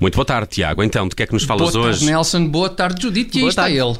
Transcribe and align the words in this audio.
Muito 0.00 0.16
boa 0.16 0.24
tarde, 0.24 0.48
Tiago. 0.48 0.82
Então, 0.82 1.06
de 1.06 1.14
que 1.14 1.22
é 1.22 1.26
que 1.26 1.32
nos 1.32 1.44
falas 1.44 1.72
boa 1.72 1.86
hoje? 1.86 1.98
Tarde, 2.00 2.12
Nelson. 2.12 2.48
Boa 2.48 2.68
tarde, 2.68 3.02
Judite. 3.02 3.36
E 3.36 3.38
aí 3.38 3.42
Boa 3.42 3.50
está 3.50 3.62
tarde. 3.62 3.78
ele. 3.78 3.98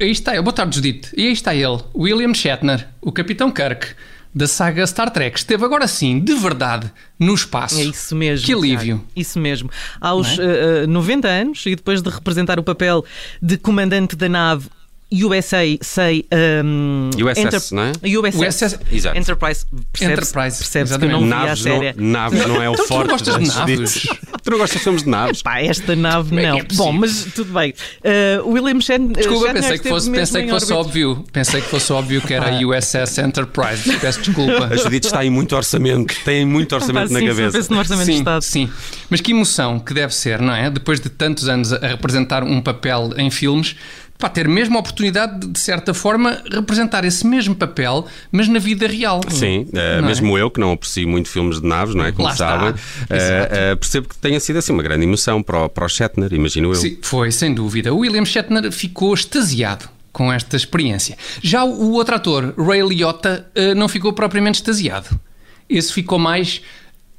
Aí 0.00 0.10
está 0.10 0.32
ele. 0.32 0.42
Boa 0.42 0.52
tarde, 0.52 0.74
Judite. 0.74 1.08
E 1.16 1.26
aí 1.28 1.32
está 1.32 1.54
ele. 1.54 1.78
William 1.94 2.34
Shatner, 2.34 2.88
o 3.00 3.12
Capitão 3.12 3.52
Kirk, 3.52 3.94
da 4.34 4.48
saga 4.48 4.84
Star 4.84 5.08
Trek. 5.10 5.38
Esteve 5.38 5.64
agora 5.64 5.86
sim, 5.86 6.18
de 6.18 6.34
verdade, 6.34 6.90
no 7.16 7.32
espaço. 7.32 7.78
É 7.78 7.84
isso 7.84 8.16
mesmo. 8.16 8.44
Que 8.44 8.52
alívio. 8.54 8.96
Tiago. 8.96 9.06
Isso 9.14 9.38
mesmo. 9.38 9.70
Aos 10.00 10.36
Não 10.36 10.44
eh, 10.44 10.82
eh, 10.82 10.86
90 10.88 11.28
anos 11.28 11.64
e 11.64 11.76
depois 11.76 12.02
de 12.02 12.10
representar 12.10 12.58
o 12.58 12.64
papel 12.64 13.04
de 13.40 13.56
comandante 13.56 14.16
da 14.16 14.28
nave 14.28 14.68
USA, 15.12 15.58
sei. 15.80 16.24
Um, 16.64 17.10
USS, 17.16 17.72
não 17.72 17.82
é? 17.84 17.92
USS, 18.02 18.40
USS, 18.64 18.78
exato. 18.90 19.18
Enterprise. 19.18 19.66
Percebes, 19.92 20.18
Enterprise, 20.28 20.58
percebes 20.58 20.96
que 20.96 21.06
não 21.06 21.20
Naves 21.26 21.60
série. 21.62 21.94
não, 21.96 22.10
naves 22.12 22.46
não 22.46 22.62
é 22.62 22.68
o 22.70 22.72
Então 22.72 22.84
tu 22.84 22.88
forte. 22.88 23.08
não 23.08 23.14
gostas 23.18 23.38
de 23.38 23.48
naves? 23.58 24.02
Tu 24.42 24.50
não 24.50 24.58
gostas 24.58 24.78
de 24.78 24.84
filmes 24.84 25.02
de 25.02 25.08
naves? 25.08 25.42
Pá, 25.42 25.60
esta 25.60 25.94
nave 25.96 26.28
Como 26.30 26.40
é 26.40 26.48
não. 26.48 26.58
é? 26.58 26.62
Bom, 26.74 26.92
mas 26.92 27.24
tudo 27.34 27.52
bem. 27.52 27.74
Eh, 28.02 28.40
William 28.44 28.80
Shatner. 28.80 29.16
Desculpa, 29.16 29.46
Shatner 29.46 29.62
pensei 29.62 29.78
que 29.78 29.88
fosse, 29.88 30.10
pensei 30.10 30.42
que 30.44 30.50
fosse 30.50 30.72
óbvio. 30.72 31.24
Pensei 31.32 31.60
que 31.60 31.68
fosse 31.68 31.92
óbvio 31.92 32.20
que 32.22 32.34
era 32.34 32.50
a 32.50 32.66
USS 32.66 33.18
Enterprise. 33.18 33.98
Peço 33.98 34.20
desculpa. 34.22 34.66
A 34.72 34.76
Judite 34.76 35.06
está 35.06 35.24
em 35.24 35.30
muito 35.30 35.54
orçamento, 35.54 36.14
tem 36.24 36.44
muito 36.44 36.74
orçamento 36.74 37.08
Pá, 37.08 37.14
na 37.14 37.20
sim, 37.20 37.26
cabeça. 37.26 37.58
penso 37.58 37.72
no 37.72 37.78
orçamento 37.78 38.06
de 38.06 38.12
Sim, 38.12 38.18
Estado. 38.18 38.42
sim. 38.42 38.70
Mas 39.10 39.20
que 39.20 39.30
emoção 39.32 39.78
que 39.78 39.92
deve 39.94 40.14
ser, 40.14 40.40
não 40.40 40.54
é? 40.54 40.70
Depois 40.70 40.98
de 41.00 41.08
tantos 41.08 41.48
anos 41.48 41.72
a 41.72 41.86
representar 41.86 42.42
um 42.42 42.60
papel 42.60 43.10
em 43.16 43.30
filmes, 43.30 43.76
pá, 44.22 44.28
ter 44.28 44.46
mesmo 44.46 44.76
a 44.76 44.80
oportunidade 44.80 45.40
de, 45.40 45.48
de 45.48 45.58
certa 45.58 45.92
forma, 45.92 46.40
representar 46.48 47.04
esse 47.04 47.26
mesmo 47.26 47.56
papel, 47.56 48.06
mas 48.30 48.46
na 48.46 48.60
vida 48.60 48.86
real. 48.86 49.20
Sim, 49.28 49.66
é? 49.74 50.00
mesmo 50.00 50.38
eu, 50.38 50.48
que 50.48 50.60
não 50.60 50.70
aprecio 50.70 51.08
muito 51.08 51.28
filmes 51.28 51.60
de 51.60 51.66
naves, 51.66 51.92
não 51.92 52.04
é? 52.04 52.12
Como 52.12 52.28
Lá 52.28 52.36
sabem, 52.36 52.68
Exato. 53.10 53.54
eh, 53.54 53.74
percebo 53.74 54.08
que 54.08 54.16
tenha 54.16 54.38
sido 54.38 54.60
assim 54.60 54.72
uma 54.72 54.82
grande 54.82 55.02
emoção 55.02 55.42
para 55.42 55.64
o, 55.64 55.68
para 55.68 55.84
o 55.84 55.88
Shatner, 55.88 56.32
imagino 56.32 56.70
eu. 56.70 56.76
Sim, 56.76 56.98
foi, 57.02 57.32
sem 57.32 57.52
dúvida. 57.52 57.92
O 57.92 57.98
William 57.98 58.24
Shatner 58.24 58.70
ficou 58.70 59.12
extasiado 59.12 59.88
com 60.12 60.32
esta 60.32 60.56
experiência. 60.56 61.18
Já 61.42 61.64
o, 61.64 61.90
outro 61.92 62.14
ator, 62.14 62.54
Ray 62.56 62.82
Liotta, 62.82 63.50
não 63.76 63.88
ficou 63.88 64.12
propriamente 64.12 64.56
extasiado. 64.56 65.08
Esse 65.68 65.92
ficou 65.92 66.18
mais, 66.18 66.60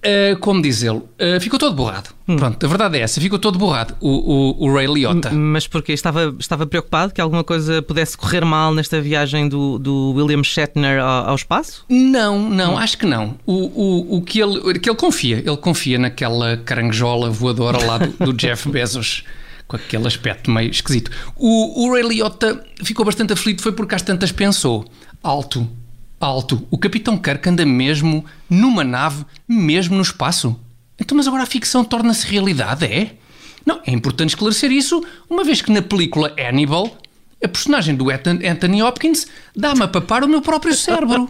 eh, 0.04 0.36
como 0.40 0.62
dizê-lo, 0.62 1.08
eh, 1.18 1.40
ficou 1.40 1.58
todo 1.58 1.76
borrado. 1.76 2.10
Pronto, 2.26 2.66
a 2.66 2.70
verdade 2.70 2.98
é 2.98 3.02
essa, 3.02 3.22
ficou 3.22 3.40
todo 3.40 3.58
borrado, 3.58 3.96
o, 4.02 4.10
o, 4.10 4.68
o 4.68 4.74
Ray 4.74 4.88
Liotta. 4.88 5.32
Mas 5.32 5.66
porque 5.66 5.94
estava, 5.94 6.36
estava 6.40 6.66
preocupado 6.66 7.14
que 7.14 7.22
alguma 7.22 7.44
coisa 7.44 7.82
pudesse 7.82 8.18
correr 8.18 8.44
mal 8.44 8.74
nesta 8.74 9.02
viagem 9.02 9.48
do, 9.48 9.80
do 9.80 10.12
William 10.12 10.44
Shatner 10.44 11.00
ao, 11.00 11.30
ao 11.30 11.36
espaço? 11.36 11.86
Não, 11.90 12.50
não, 12.50 12.78
acho 12.78 12.98
que 12.98 13.06
não. 13.06 13.36
O, 13.46 13.54
o, 13.54 14.18
o 14.18 14.22
que, 14.22 14.42
ele, 14.42 14.80
que 14.80 14.90
ele 14.90 14.98
confia, 14.98 15.38
ele 15.38 15.58
confia 15.58 15.98
naquela 15.98 16.58
caranguejola 16.58 17.30
voadora 17.30 17.84
lá 17.84 17.98
do, 17.98 18.26
do 18.26 18.34
Jeff 18.38 18.70
Bezos, 18.70 19.24
com 19.68 19.78
aquele 19.78 20.08
aspecto 20.08 20.52
meio 20.52 20.70
esquisito. 20.70 21.12
O, 21.36 21.86
o 21.86 21.94
Ray 21.94 22.04
Liotta 22.04 22.62
ficou 22.84 23.06
bastante 23.06 23.34
aflito, 23.34 23.62
foi 23.62 23.72
porque 23.72 23.96
às 23.96 24.02
tantas 24.02 24.32
pensou: 24.32 24.86
alto, 25.22 25.68
alto, 26.26 26.68
o 26.70 26.78
Capitão 26.78 27.18
Kirk 27.18 27.48
anda 27.50 27.66
mesmo 27.66 28.26
numa 28.50 28.84
nave, 28.84 29.26
mesmo 29.48 29.96
no 29.96 30.02
espaço. 30.02 30.60
Então, 31.00 31.18
mas 31.18 31.28
agora 31.28 31.44
a 31.44 31.48
ficção 31.48 31.84
torna-se 31.84 32.28
realidade, 32.28 32.86
é? 32.86 33.16
Não, 33.66 33.82
é 33.86 33.92
importante 33.92 34.30
esclarecer 34.30 34.72
isso, 34.72 35.04
uma 35.30 35.44
vez 35.44 35.62
que 35.62 35.72
na 35.72 35.82
película 35.82 36.34
Hannibal 36.38 36.98
a 37.44 37.48
personagem 37.48 37.94
do 37.94 38.08
Anthony 38.10 38.82
Hopkins 38.82 39.28
dá-me 39.54 39.84
a 39.84 39.88
papar 39.88 40.24
o 40.24 40.30
meu 40.30 40.42
próprio 40.42 40.74
cérebro. 40.74 41.30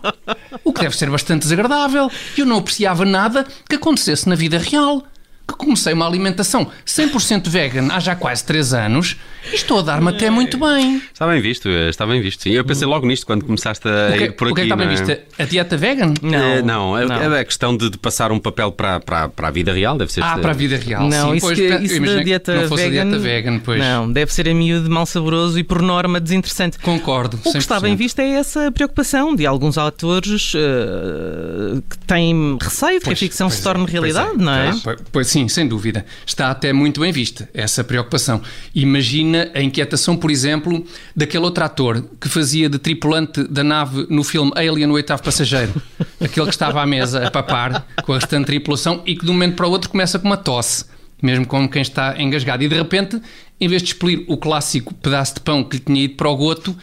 O 0.64 0.72
que 0.72 0.82
deve 0.82 0.96
ser 0.96 1.10
bastante 1.10 1.42
desagradável. 1.42 2.12
Eu 2.38 2.46
não 2.46 2.58
apreciava 2.58 3.04
nada 3.04 3.48
que 3.68 3.76
acontecesse 3.76 4.30
na 4.30 4.36
vida 4.36 4.60
real. 4.60 5.08
Que 5.48 5.56
comecei 5.56 5.94
uma 5.94 6.08
alimentação 6.08 6.70
100% 6.86 7.50
vegan 7.50 7.90
há 7.92 8.00
já 8.00 8.16
quase 8.16 8.44
3 8.46 8.74
anos 8.74 9.18
e 9.52 9.56
estou 9.56 9.80
a 9.80 9.82
dar-me 9.82 10.10
até 10.10 10.30
muito 10.30 10.58
bem. 10.58 11.02
Está 11.12 11.28
bem 11.28 11.42
visto, 11.42 11.68
eh, 11.68 11.90
está 11.90 12.06
bem 12.06 12.22
visto. 12.22 12.44
Sim, 12.44 12.52
eu 12.52 12.64
pensei 12.64 12.88
logo 12.88 13.06
nisto 13.06 13.26
quando 13.26 13.44
começaste 13.44 13.88
a 13.88 14.18
que, 14.18 14.24
ir 14.24 14.32
por 14.34 14.48
o 14.48 14.54
que 14.54 14.62
é 14.62 14.64
aqui. 14.64 14.70
que 14.70 14.74
está 14.74 14.76
bem 14.76 14.86
não 14.86 14.94
é? 14.94 14.96
vista? 14.96 15.24
A 15.38 15.46
dieta 15.46 15.76
vegan? 15.76 16.14
Eh, 16.24 16.62
não, 16.62 16.98
é, 16.98 17.04
é 17.06 17.40
a 17.40 17.46
questão 17.46 17.76
de, 17.76 17.90
de 17.90 17.98
passar 17.98 18.32
um 18.32 18.40
papel 18.40 18.72
para, 18.72 19.02
para, 19.02 19.28
para 19.28 19.48
a 19.50 19.52
vida 19.52 19.74
real, 19.74 19.98
deve 19.98 20.14
ser. 20.14 20.24
Ah, 20.24 20.38
para 20.38 20.52
a 20.52 20.54
vida 20.54 20.78
real. 20.78 21.10
Não, 21.10 21.32
sim. 21.32 21.36
isso, 21.36 21.46
Pois, 21.46 21.60
que, 21.60 21.68
isso 21.68 22.02
da 22.02 22.24
dieta 22.24 22.56
não 22.56 22.70
fosse 22.70 22.84
vegan, 22.84 23.02
a 23.02 23.04
dieta 23.06 23.20
vegan, 23.20 23.60
pois. 23.60 23.80
Não, 23.80 24.12
deve 24.12 24.34
ser 24.34 24.48
a 24.48 24.54
miúdo 24.54 24.90
mal 24.90 25.06
saboroso 25.06 25.60
e 25.60 25.64
por 25.64 25.82
norma 25.82 26.22
desinteressante. 26.22 26.80
Concordo. 26.80 27.38
O 27.44 27.52
que 27.52 27.58
está 27.58 27.80
100%. 27.80 27.82
bem 27.82 27.96
visto 27.98 28.20
é 28.20 28.30
essa 28.30 28.72
preocupação 28.72 29.36
de 29.36 29.46
alguns 29.46 29.78
atores 29.78 30.54
eh, 30.56 31.82
que 31.90 31.98
têm 32.00 32.58
receio 32.62 33.00
de 33.00 33.06
que 33.06 33.12
a 33.12 33.16
ficção 33.16 33.50
se 33.50 33.60
é, 33.60 33.64
torne 33.64 33.82
pois 33.82 33.92
realidade, 33.92 34.36
é, 34.36 34.38
não 34.38 34.54
é? 34.54 34.74
Pois, 34.84 35.00
pois 35.12 35.28
sim, 35.34 35.48
sem 35.48 35.68
dúvida. 35.68 36.06
Está 36.26 36.52
até 36.52 36.72
muito 36.72 37.02
bem 37.02 37.12
vista 37.12 37.50
essa 37.54 37.84
preocupação. 37.84 38.42
Imagina 38.76 39.50
a 39.56 39.62
inquietação, 39.62 40.16
por 40.16 40.30
exemplo, 40.30 40.86
daquele 41.16 41.44
outro 41.44 41.64
ator 41.64 42.06
que 42.22 42.30
fazia 42.30 42.70
de 42.70 42.78
tripulante 42.78 43.44
da 43.46 43.64
nave 43.64 44.06
no 44.10 44.24
filme 44.24 44.52
Alien, 44.56 44.92
o 44.92 44.94
oitavo 44.94 45.24
passageiro. 45.24 45.74
Aquele 46.22 46.46
que 46.46 46.52
estava 46.52 46.82
à 46.82 46.86
mesa 46.86 47.26
a 47.26 47.32
papar 47.32 47.88
com 48.04 48.14
a 48.14 48.20
restante 48.20 48.46
tripulação 48.46 49.02
e 49.06 49.16
que 49.16 49.26
de 49.26 49.32
um 49.32 49.34
momento 49.34 49.56
para 49.56 49.68
o 49.68 49.72
outro 49.72 49.90
começa 49.90 50.20
com 50.20 50.28
uma 50.28 50.38
tosse. 50.38 50.86
Mesmo 51.22 51.48
como 51.48 51.68
quem 51.68 51.82
está 51.82 52.22
engasgado. 52.22 52.64
E 52.64 52.68
de 52.68 52.76
repente, 52.76 53.20
em 53.60 53.68
vez 53.68 53.82
de 53.82 53.90
expelir 53.90 54.24
o 54.28 54.38
clássico 54.38 54.94
pedaço 54.94 55.36
de 55.36 55.40
pão 55.42 55.64
que 55.64 55.78
lhe 55.78 55.84
tinha 55.84 56.04
ido 56.04 56.16
para 56.16 56.30
o 56.30 56.36
goto, 56.36 56.78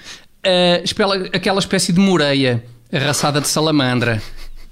expela 0.82 1.15
aquela 1.32 1.61
espécie 1.61 1.93
de 1.93 2.00
moreia 2.00 2.65
arraçada 2.93 3.41
de 3.41 3.47
salamandra 3.47 4.21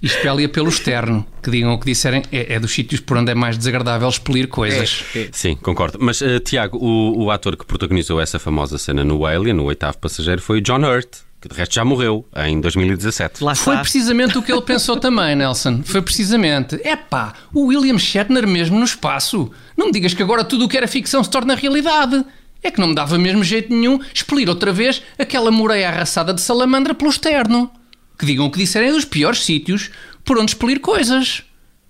e 0.02 0.06
expele-a 0.06 0.48
pelo 0.48 0.68
externo. 0.68 1.26
Que 1.42 1.50
digam 1.50 1.72
o 1.72 1.78
que 1.78 1.86
disserem, 1.86 2.22
é, 2.30 2.54
é 2.54 2.60
dos 2.60 2.72
sítios 2.72 3.00
por 3.00 3.16
onde 3.16 3.32
é 3.32 3.34
mais 3.34 3.56
desagradável 3.56 4.08
expelir 4.08 4.48
coisas. 4.48 5.04
Sim, 5.32 5.56
concordo. 5.56 5.98
Mas, 6.00 6.22
eh, 6.22 6.38
Tiago, 6.40 6.78
o, 6.78 7.24
o 7.24 7.30
ator 7.30 7.56
que 7.56 7.64
protagonizou 7.64 8.20
essa 8.20 8.38
famosa 8.38 8.78
cena 8.78 9.04
no 9.04 9.26
Alien, 9.26 9.54
no 9.54 9.64
oitavo 9.64 9.98
passageiro, 9.98 10.40
foi 10.40 10.58
o 10.58 10.60
John 10.60 10.84
Hurt, 10.84 11.08
que 11.40 11.48
de 11.48 11.54
resto 11.54 11.74
já 11.74 11.84
morreu 11.84 12.26
em 12.36 12.60
2017. 12.60 13.44
Lá 13.44 13.54
Foi 13.54 13.76
precisamente 13.78 14.36
o 14.36 14.42
que 14.42 14.52
ele 14.52 14.62
pensou 14.62 14.96
também, 15.00 15.36
Nelson. 15.36 15.82
Foi 15.84 16.02
precisamente. 16.02 16.74
Epá, 16.84 17.34
o 17.54 17.66
William 17.66 17.98
Shatner 17.98 18.46
mesmo 18.46 18.78
no 18.78 18.84
espaço. 18.84 19.50
Não 19.76 19.86
me 19.86 19.92
digas 19.92 20.14
que 20.14 20.22
agora 20.22 20.42
tudo 20.42 20.64
o 20.64 20.68
que 20.68 20.76
era 20.76 20.88
ficção 20.88 21.22
se 21.22 21.30
torna 21.30 21.54
realidade. 21.54 22.24
É 22.60 22.72
que 22.72 22.80
não 22.80 22.88
me 22.88 22.94
dava 22.94 23.16
mesmo 23.16 23.44
jeito 23.44 23.72
nenhum 23.72 24.00
expelir 24.12 24.48
outra 24.48 24.72
vez 24.72 25.00
aquela 25.16 25.50
moreia 25.50 25.88
arraçada 25.88 26.34
de 26.34 26.40
salamandra 26.40 26.92
pelo 26.92 27.10
externo. 27.10 27.70
Que 28.18 28.26
digam 28.26 28.46
o 28.46 28.50
que 28.50 28.58
disserem 28.58 28.88
é 28.88 28.92
dos 28.92 29.04
piores 29.04 29.44
sítios 29.44 29.90
por 30.24 30.38
onde 30.38 30.50
expelir 30.50 30.80
coisas. 30.80 31.42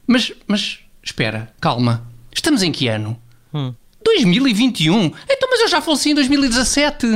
Mas, 0.07 0.33
mas, 0.47 0.79
espera, 1.03 1.53
calma. 1.61 2.07
Estamos 2.35 2.63
em 2.63 2.71
que 2.71 2.87
ano? 2.89 3.19
2021? 4.05 5.13
Então, 5.29 5.49
mas 5.51 5.61
eu 5.61 5.69
já 5.69 5.81
faleci 5.81 6.11
em 6.11 6.15
2017. 6.15 7.07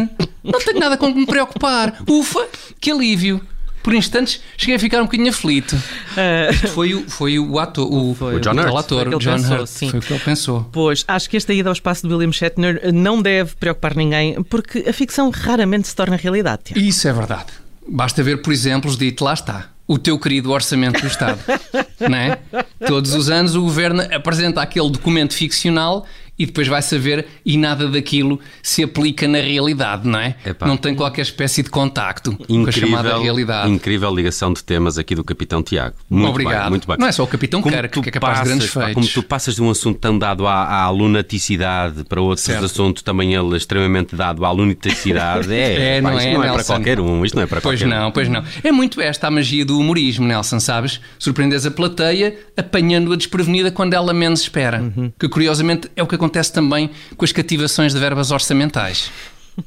Não 0.43 0.59
tenho 0.65 0.81
nada 0.81 0.97
com 0.97 1.13
que 1.13 1.19
me 1.21 1.27
preocupar. 1.27 2.03
Ufa, 2.09 2.47
que 2.81 2.91
alívio. 2.91 3.41
Por 3.83 3.95
instantes 3.95 4.41
cheguei 4.57 4.77
a 4.77 4.79
ficar 4.79 5.01
um 5.01 5.07
bocadinho 5.07 5.29
aflito. 5.31 5.77
Eh, 6.17 6.51
Isto 6.53 6.69
foi 6.69 6.95
o, 6.95 7.09
foi 7.11 7.39
o 7.41 7.59
ator, 7.59 7.93
o, 7.93 8.15
Foi 8.15 8.37
o 8.37 8.41
John 8.41 8.77
ator, 8.79 9.09
o 9.09 9.11
que 9.11 9.15
ele 9.17 9.25
John 9.25 9.33
pensou, 9.37 9.57
Hurt. 9.59 9.67
sim. 9.67 9.91
Foi 9.91 9.99
o 9.99 10.03
que 10.03 10.13
ele 10.13 10.21
pensou. 10.21 10.69
Pois, 10.71 11.05
acho 11.09 11.29
que 11.29 11.37
esta 11.37 11.53
ida 11.53 11.69
ao 11.69 11.73
espaço 11.73 12.07
de 12.07 12.15
William 12.15 12.31
Shatner 12.31 12.93
não 12.93 13.21
deve 13.21 13.57
preocupar 13.57 13.97
ninguém, 13.97 14.41
porque 14.45 14.85
a 14.89 14.93
ficção 14.93 15.31
raramente 15.31 15.89
se 15.89 15.97
torna 15.97 16.15
realidade. 16.15 16.63
Tiago. 16.67 16.81
Isso 16.81 17.09
é 17.09 17.13
verdade. 17.13 17.53
Basta 17.89 18.23
ver, 18.23 18.43
por 18.43 18.53
exemplo, 18.53 18.91
os 18.91 18.97
dito 18.97 19.25
lá 19.25 19.35
está. 19.35 19.71
O 19.87 19.99
teu 19.99 20.19
querido 20.19 20.51
Orçamento 20.53 21.01
do 21.01 21.07
Estado. 21.07 21.41
não 22.09 22.17
é? 22.17 22.39
Todos 22.87 23.15
os 23.15 23.29
anos 23.29 23.55
o 23.55 23.63
governo 23.63 24.03
apresenta 24.15 24.63
aquele 24.63 24.91
documento 24.91 25.35
ficcional 25.35 26.07
e 26.39 26.47
depois 26.47 26.67
vai 26.67 26.81
saber 26.83 27.27
e 27.45 27.57
nada 27.57 27.89
daquilo 27.89 28.41
se 28.63 28.83
aplica 28.83 29.29
na 29.29 29.39
realidade, 29.39 30.09
não 30.09 30.19
é? 30.19 30.35
Epá. 30.45 30.67
Não 30.67 30.77
tem 30.77 30.95
qualquer 30.95 31.23
espécie 31.23 31.63
de 31.63 31.71
contacto 31.71 32.37
com 32.37 32.67
a 32.67 32.73
chamada 32.73 33.19
realidade. 33.19 33.71
incrível 33.71 34.13
ligação 34.15 34.53
de 34.53 34.65
temas 34.65 34.99
aqui 34.99 35.15
do 35.15 35.23
Capitão 35.23 35.63
Tiago. 35.63 35.95
Muito 36.09 36.31
Obrigado. 36.31 36.63
Bem, 36.63 36.71
muito 36.71 36.89
bem. 36.89 36.97
Não 36.99 37.07
é 37.07 37.13
só 37.13 37.23
o 37.23 37.27
Capitão 37.27 37.61
Como 37.63 37.75
Kirk 37.75 38.01
que 38.01 38.09
é 38.09 38.13
capaz 38.13 38.39
de 38.39 38.45
grandes 38.47 38.67
passas, 38.67 38.75
pá, 38.75 38.85
feitos. 38.87 39.13
Como 39.13 39.23
tu 39.23 39.29
passas 39.29 39.55
de 39.57 39.63
um 39.63 39.71
assunto 39.71 39.99
tão 39.99 40.19
dado 40.19 40.47
à, 40.47 40.83
à 40.85 40.91
lunaticidade 40.91 42.05
para 42.05 42.21
outros 42.21 42.45
Certo. 42.45 42.65
assuntos 42.65 43.03
também 43.03 43.35
ele 43.35 43.57
extremamente 43.57 44.17
dado 44.17 44.45
à 44.45 44.51
lunaticidade, 44.51 45.53
é, 45.55 45.99
É, 45.99 46.03
pá, 46.03 46.11
não 46.11 46.19
isto 46.19 46.29
é, 46.29 46.35
não 46.35 46.45
é 46.45 46.53
para 46.53 46.65
qualquer 46.65 47.01
um. 47.01 47.25
Isto 47.25 47.35
não 47.37 47.43
é 47.43 47.47
para 47.47 47.61
Pois 47.61 47.81
qualquer 47.81 47.95
um. 47.97 48.01
não, 48.01 48.11
pois 48.11 48.29
não. 48.29 48.43
É 48.65 48.73
muito 48.73 49.01
esta 49.01 49.29
a 49.29 49.31
magia 49.31 49.65
do 49.65 49.79
humorismo, 49.79 50.27
Nelson, 50.27 50.59
sabes? 50.61 51.01
Surpreendes 51.19 51.65
a 51.67 51.71
plateia 51.71 52.37
apanhando-a 52.57 53.17
desprevenida 53.17 53.71
quando 53.71 53.95
ela 53.95 54.13
menos 54.13 54.41
espera. 54.41 54.81
Uhum. 54.83 55.13
Que 55.19 55.29
curiosamente 55.29 55.91
é 55.95 56.03
o 56.03 56.07
que 56.07 56.15
acontece 56.23 56.53
também 56.53 56.89
com 57.17 57.25
as 57.25 57.33
cativações 57.33 57.93
de 57.93 57.99
verbas 57.99 58.31
orçamentais. 58.31 59.11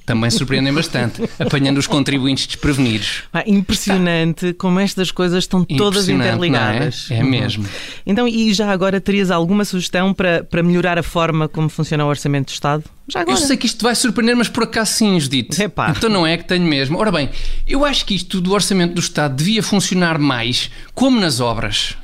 Também 0.03 0.31
surpreendem 0.31 0.73
bastante, 0.73 1.21
apanhando 1.37 1.77
os 1.77 1.85
contribuintes 1.85 2.47
desprevenidos. 2.47 3.23
Ah, 3.31 3.43
impressionante 3.45 4.51
como 4.53 4.79
estas 4.79 5.11
coisas 5.11 5.43
estão 5.43 5.63
todas 5.63 6.07
Impressionante, 6.09 6.47
interligadas. 6.47 7.07
é? 7.11 7.17
É 7.19 7.23
mesmo. 7.23 7.67
Então, 8.03 8.27
e 8.27 8.51
já 8.51 8.71
agora 8.71 8.99
terias 8.99 9.29
alguma 9.29 9.63
sugestão 9.63 10.11
para, 10.11 10.43
para 10.43 10.63
melhorar 10.63 10.97
a 10.97 11.03
forma 11.03 11.47
como 11.47 11.69
funciona 11.69 12.03
o 12.03 12.07
Orçamento 12.07 12.47
do 12.47 12.53
Estado? 12.53 12.83
Já 13.07 13.19
agora. 13.21 13.37
Eu 13.37 13.45
sei 13.45 13.57
que 13.57 13.67
isto 13.67 13.83
vai 13.83 13.93
surpreender, 13.93 14.35
mas 14.35 14.49
por 14.49 14.63
acaso 14.63 14.91
sim, 14.93 15.19
Judite. 15.19 15.61
Epá. 15.61 15.93
Então 15.95 16.09
não 16.09 16.25
é 16.25 16.35
que 16.35 16.45
tenho 16.45 16.65
mesmo. 16.65 16.97
Ora 16.97 17.11
bem, 17.11 17.29
eu 17.67 17.85
acho 17.85 18.07
que 18.07 18.15
isto 18.15 18.41
do 18.41 18.53
Orçamento 18.53 18.95
do 18.95 19.01
Estado 19.01 19.35
devia 19.35 19.61
funcionar 19.61 20.17
mais 20.17 20.71
como 20.95 21.19
nas 21.19 21.39
obras. 21.39 21.95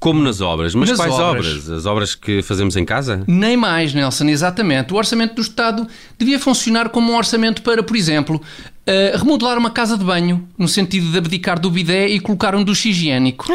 Como 0.00 0.22
nas 0.22 0.40
obras. 0.40 0.74
Mas 0.74 0.90
Nas 0.90 0.98
quais 0.98 1.12
obras. 1.14 1.46
obras? 1.46 1.68
As 1.70 1.86
obras 1.86 2.14
que 2.14 2.40
fazemos 2.42 2.76
em 2.76 2.84
casa? 2.84 3.24
Nem 3.26 3.56
mais, 3.56 3.92
Nelson, 3.92 4.26
exatamente. 4.28 4.92
O 4.92 4.96
orçamento 4.96 5.34
do 5.34 5.42
Estado 5.42 5.86
devia 6.16 6.38
funcionar 6.38 6.88
como 6.90 7.12
um 7.12 7.16
orçamento 7.16 7.62
para, 7.62 7.82
por 7.82 7.96
exemplo, 7.96 8.40
eh, 8.90 9.12
remodelar 9.18 9.58
uma 9.58 9.70
casa 9.70 9.98
de 9.98 10.04
banho, 10.04 10.48
no 10.56 10.66
sentido 10.66 11.12
de 11.12 11.18
abdicar 11.18 11.60
do 11.60 11.70
bidé 11.70 12.08
e 12.08 12.18
colocar 12.18 12.54
um 12.54 12.64
duche 12.64 12.88
higiênico. 12.88 13.46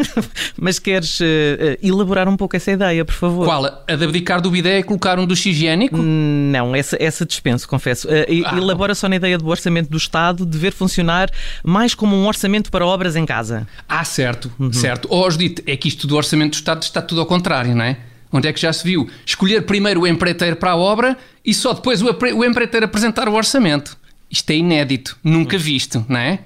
Mas 0.60 0.78
queres 0.78 1.18
eh, 1.22 1.78
elaborar 1.82 2.28
um 2.28 2.36
pouco 2.36 2.54
essa 2.54 2.70
ideia, 2.70 3.02
por 3.02 3.14
favor? 3.14 3.46
Qual? 3.46 3.64
A 3.64 3.96
de 3.96 4.04
abdicar 4.04 4.42
do 4.42 4.50
bidé 4.50 4.80
e 4.80 4.82
colocar 4.82 5.18
um 5.18 5.24
duche 5.24 5.48
higiênico? 5.48 5.96
Hum, 5.96 6.50
Não, 6.52 6.76
essa, 6.76 6.98
essa 7.00 7.24
dispenso, 7.24 7.66
confesso. 7.66 8.06
Ah. 8.10 8.58
elabora 8.58 8.94
só 8.94 9.08
na 9.08 9.16
ideia 9.16 9.38
do 9.38 9.46
orçamento 9.46 9.88
do 9.88 9.96
Estado 9.96 10.44
dever 10.44 10.72
funcionar 10.72 11.30
mais 11.64 11.94
como 11.94 12.14
um 12.14 12.26
orçamento 12.26 12.70
para 12.70 12.86
obras 12.86 13.16
em 13.16 13.24
casa. 13.24 13.66
Ah, 13.88 14.04
certo, 14.04 14.52
certo. 14.70 15.08
Ó, 15.10 15.30
Judite, 15.30 15.62
é 15.66 15.78
que 15.78 15.88
isto 15.88 16.06
do 16.06 16.14
orçamento 16.14 16.50
do 16.50 16.56
Estado 16.56 16.82
está 16.82 17.00
tudo 17.00 17.22
ao 17.22 17.26
contrário, 17.26 17.74
não 17.74 17.84
é? 17.84 17.96
Onde 18.30 18.48
é 18.48 18.52
que 18.52 18.60
já 18.60 18.72
se 18.72 18.84
viu? 18.84 19.08
Escolher 19.24 19.62
primeiro 19.62 20.02
o 20.02 20.06
empreiteiro 20.06 20.56
para 20.56 20.72
a 20.72 20.76
obra 20.76 21.16
e 21.42 21.54
só 21.54 21.72
depois 21.72 22.02
o, 22.02 22.06
o 22.06 22.44
empreiteiro 22.44 22.84
apresentar 22.84 23.28
o 23.30 23.32
orçamento 23.32 23.96
isto 24.30 24.50
é 24.50 24.56
inédito, 24.56 25.18
nunca 25.22 25.56
hum. 25.56 25.60
visto, 25.60 26.04
não 26.08 26.18
é? 26.18 26.40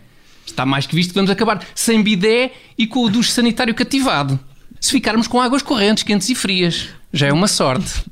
Está 0.46 0.64
mais 0.64 0.86
que 0.86 0.94
visto 0.94 1.10
que 1.10 1.14
vamos 1.14 1.30
acabar 1.30 1.64
sem 1.74 2.02
bidé 2.02 2.52
e 2.76 2.86
com 2.86 3.00
o 3.04 3.10
duche 3.10 3.30
sanitário 3.30 3.74
cativado. 3.74 4.38
Se 4.80 4.90
ficarmos 4.92 5.26
com 5.26 5.40
águas 5.40 5.62
correntes, 5.62 6.02
quentes 6.02 6.28
e 6.28 6.34
frias, 6.34 6.88
já 7.12 7.26
é 7.26 7.32
uma 7.32 7.48
sorte. 7.48 8.02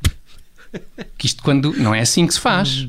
Que 1.17 1.27
isto 1.27 1.43
quando 1.43 1.73
não 1.79 1.95
é 1.95 2.01
assim 2.01 2.27
que 2.27 2.35
se 2.35 2.41
faz. 2.41 2.87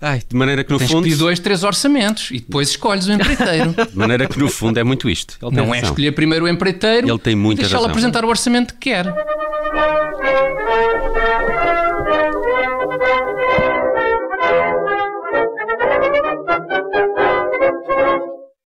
Ai, 0.00 0.22
de 0.26 0.34
maneira 0.34 0.64
que 0.64 0.72
no 0.72 0.78
Tens 0.78 0.90
fundo. 0.90 1.04
Tens 1.04 1.18
dois, 1.18 1.38
três 1.38 1.62
orçamentos 1.62 2.30
e 2.30 2.40
depois 2.40 2.70
escolhes 2.70 3.06
o 3.06 3.12
empreiteiro. 3.12 3.74
De 3.90 3.96
maneira 3.96 4.26
que 4.26 4.38
no 4.38 4.48
fundo 4.48 4.78
é 4.78 4.84
muito 4.84 5.10
isto. 5.10 5.36
Ele 5.42 5.56
não 5.56 5.74
é 5.74 5.80
escolher 5.80 6.12
primeiro 6.12 6.46
o 6.46 6.48
empreiteiro 6.48 7.06
Ele 7.06 7.18
tem 7.18 7.36
muita 7.36 7.60
e 7.60 7.64
deixá-lo 7.64 7.86
apresentar 7.86 8.24
o 8.24 8.28
orçamento 8.28 8.72
que 8.74 8.90
quer. 8.90 9.06